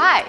Hi! 0.00 0.24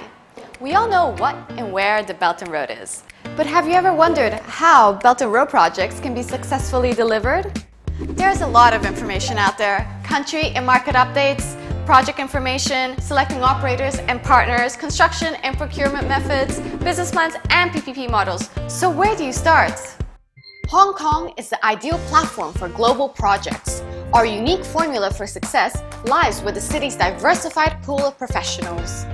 We 0.60 0.74
all 0.74 0.90
know 0.90 1.16
what 1.20 1.36
and 1.50 1.72
where 1.72 2.02
the 2.02 2.16
Belt 2.16 2.42
and 2.42 2.52
Road 2.52 2.72
is. 2.72 3.04
But 3.38 3.46
have 3.46 3.68
you 3.68 3.74
ever 3.74 3.94
wondered 3.94 4.34
how 4.34 4.94
Belt 4.94 5.22
and 5.22 5.32
Road 5.32 5.50
projects 5.50 6.00
can 6.00 6.16
be 6.16 6.24
successfully 6.24 6.92
delivered? 6.92 7.64
There's 8.00 8.42
a 8.42 8.48
lot 8.48 8.74
of 8.74 8.84
information 8.84 9.38
out 9.38 9.60
there 9.60 9.88
country 10.04 10.46
and 10.56 10.66
market 10.66 10.96
updates, 10.96 11.56
project 11.86 12.18
information, 12.18 13.00
selecting 13.00 13.44
operators 13.44 14.00
and 14.10 14.24
partners, 14.24 14.76
construction 14.76 15.36
and 15.44 15.56
procurement 15.56 16.08
methods, 16.08 16.60
business 16.84 17.12
plans, 17.12 17.36
and 17.52 17.70
PPP 17.70 18.10
models. 18.10 18.50
So, 18.68 18.90
where 18.90 19.16
do 19.16 19.24
you 19.24 19.32
start? 19.32 19.80
Hong 20.70 20.94
Kong 20.96 21.32
is 21.38 21.48
the 21.50 21.64
ideal 21.64 22.00
platform 22.10 22.54
for 22.54 22.70
global 22.70 23.08
projects. 23.08 23.84
Our 24.14 24.26
unique 24.26 24.66
formula 24.66 25.12
for 25.12 25.28
success 25.28 25.84
lies 26.06 26.42
with 26.42 26.56
the 26.56 26.62
city's 26.62 26.96
diversified 26.96 27.84
pool 27.84 28.00
of 28.00 28.18
professionals. 28.18 29.06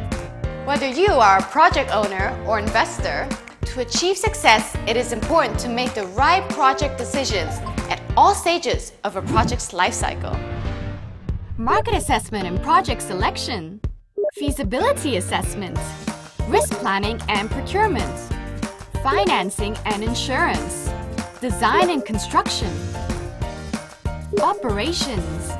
Whether 0.66 0.88
you 0.88 1.09
are 1.09 1.38
a 1.38 1.43
project 1.43 1.92
owner 1.93 2.36
or 2.47 2.57
investor, 2.57 3.29
to 3.65 3.82
achieve 3.82 4.18
success, 4.18 4.75
it 4.87 4.97
is 4.97 5.14
important 5.14 5.60
to 5.60 5.69
make 5.69 5.93
the 5.93 6.07
right 6.07 6.42
project 6.50 6.97
decisions 6.97 7.54
at 7.92 8.01
all 8.18 8.33
stages 8.33 8.92
of 9.04 9.15
a 9.15 9.21
project's 9.21 9.73
lifecycle. 9.73 10.36
Market 11.59 11.93
assessment 11.93 12.47
and 12.47 12.59
project 12.64 13.04
selection, 13.04 13.79
feasibility 14.33 15.18
assessment, 15.18 15.78
risk 16.47 16.73
planning 16.79 17.21
and 17.29 17.47
procurement, 17.51 18.34
financing 19.04 19.78
and 19.86 20.04
insurance, 20.04 20.89
design 21.42 21.92
and 21.92 22.04
construction, 22.04 22.71
operations, 24.42 25.51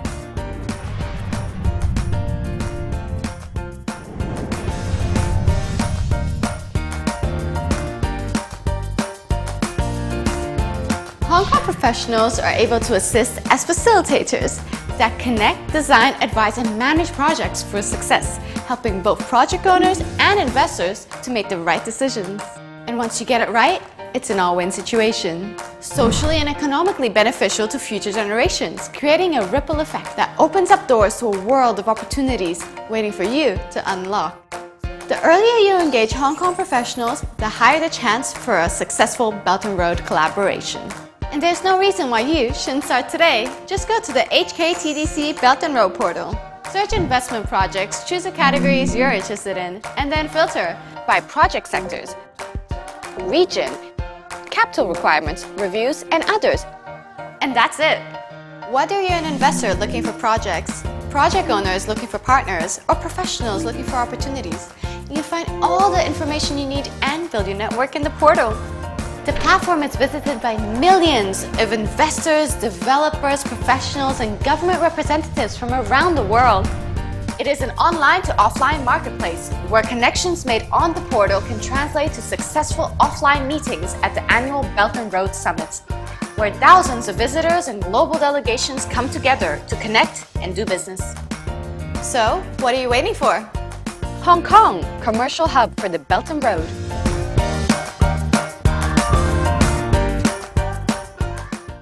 Hong 11.36 11.44
Kong 11.48 11.64
professionals 11.64 12.40
are 12.40 12.54
able 12.54 12.80
to 12.80 12.94
assist 12.94 13.42
as 13.52 13.66
facilitators 13.66 14.64
that 14.98 15.20
connect, 15.20 15.70
design, 15.74 16.14
advise, 16.22 16.58
and 16.58 16.80
manage 16.80 17.12
projects 17.12 17.62
for 17.62 17.82
success, 17.82 18.38
helping 18.68 19.02
both 19.02 19.20
project 19.28 19.66
owners 19.66 20.00
and 20.20 20.40
investors 20.40 21.08
to 21.24 21.32
make 21.32 21.50
the 21.50 21.58
right 21.58 21.84
decisions. 21.84 22.42
And 22.88 22.98
once 22.98 23.20
you 23.20 23.26
get 23.26 23.46
it 23.46 23.52
right, 23.52 23.82
it's 24.14 24.30
an 24.30 24.40
all-win 24.40 24.72
situation. 24.72 25.58
Socially 25.82 26.38
and 26.38 26.48
economically 26.48 27.10
beneficial 27.10 27.68
to 27.68 27.80
future 27.80 28.14
generations, 28.14 28.88
creating 28.94 29.36
a 29.36 29.46
ripple 29.48 29.82
effect 29.82 30.16
that 30.16 30.34
opens 30.40 30.72
up 30.72 30.88
doors 30.88 31.20
to 31.20 31.26
a 31.26 31.42
world 31.42 31.80
of 31.80 31.90
opportunities 31.90 32.66
waiting 32.90 33.12
for 33.12 33.24
you 33.24 33.60
to 33.72 33.84
unlock. 33.92 34.40
The 35.10 35.22
earlier 35.22 35.68
you 35.68 35.76
engage 35.84 36.14
Hong 36.14 36.38
Kong 36.38 36.56
professionals, 36.56 37.26
the 37.40 37.50
higher 37.50 37.82
the 37.82 37.90
chance 37.90 38.32
for 38.34 38.62
a 38.62 38.70
successful 38.70 39.34
Belt 39.34 39.66
and 39.66 39.78
Road 39.78 39.98
collaboration. 40.06 40.90
And 41.36 41.44
there's 41.44 41.66
no 41.66 41.78
reason 41.78 42.10
why 42.10 42.22
you 42.22 42.54
shouldn't 42.54 42.86
start 42.86 43.10
today. 43.10 43.54
Just 43.68 43.90
go 43.90 44.00
to 44.00 44.14
the 44.14 44.22
HKTDC 44.32 45.42
Belt 45.42 45.64
and 45.64 45.76
Road 45.76 45.94
portal. 45.94 46.34
Search 46.72 46.94
investment 46.94 47.46
projects, 47.46 48.06
choose 48.06 48.24
the 48.24 48.32
categories 48.32 48.96
you're 48.96 49.12
interested 49.12 49.58
in, 49.58 49.82
and 49.98 50.10
then 50.10 50.30
filter 50.30 50.80
by 51.06 51.20
project 51.20 51.68
sectors, 51.68 52.16
region, 53.24 53.70
capital 54.50 54.88
requirements, 54.88 55.46
reviews, 55.58 56.04
and 56.04 56.24
others. 56.30 56.66
And 57.42 57.54
that's 57.54 57.82
it. 57.82 58.00
Whether 58.72 59.02
you're 59.02 59.12
an 59.12 59.26
investor 59.26 59.74
looking 59.74 60.04
for 60.04 60.14
projects, 60.14 60.84
project 61.10 61.50
owners 61.50 61.90
looking 61.90 62.08
for 62.08 62.18
partners, 62.18 62.80
or 62.88 62.96
professionals 62.96 63.66
looking 63.66 63.84
for 63.84 63.98
opportunities, 63.98 64.72
you 65.12 65.22
find 65.22 65.50
all 65.62 65.92
the 65.92 66.08
information 66.08 66.58
you 66.58 66.66
need 66.66 66.90
and 67.02 67.30
build 67.30 67.46
your 67.46 67.58
network 67.58 67.98
in 67.98 68.04
the 68.04 68.10
portal. 68.12 68.58
The 69.26 69.34
platform 69.34 69.82
is 69.82 69.96
visited 69.96 70.40
by 70.40 70.56
millions 70.80 71.46
of 71.58 71.74
investors, 71.74 72.54
developers, 72.54 73.44
professionals, 73.44 74.20
and 74.20 74.40
government 74.44 74.80
representatives 74.82 75.58
from 75.58 75.74
around 75.74 76.14
the 76.14 76.22
world. 76.22 76.70
It 77.40 77.48
is 77.48 77.62
an 77.62 77.72
online 77.72 78.22
to 78.22 78.34
offline 78.34 78.86
marketplace 78.86 79.50
where 79.68 79.82
connections 79.82 80.46
made 80.46 80.68
on 80.72 80.94
the 80.94 81.02
portal 81.10 81.42
can 81.42 81.60
translate 81.60 82.14
to 82.14 82.22
successful 82.22 82.96
offline 83.00 83.48
meetings 83.48 83.96
at 84.04 84.14
the 84.14 84.22
annual 84.32 84.62
Belt 84.76 84.96
and 84.96 85.12
Road 85.12 85.34
Summit, 85.34 85.82
where 86.36 86.54
thousands 86.54 87.08
of 87.08 87.16
visitors 87.16 87.68
and 87.68 87.82
global 87.82 88.20
delegations 88.20 88.86
come 88.86 89.10
together 89.10 89.60
to 89.68 89.76
connect 89.78 90.28
and 90.36 90.56
do 90.56 90.66
business. 90.66 91.16
So, 92.04 92.44
what 92.60 92.76
are 92.76 92.80
you 92.80 92.90
waiting 92.90 93.16
for? 93.16 93.40
Hong 94.22 94.44
Kong, 94.44 94.86
commercial 95.02 95.48
hub 95.48 95.76
for 95.80 95.90
the 95.90 95.98
Belt 95.98 96.30
and 96.30 96.44
Road. 96.44 96.70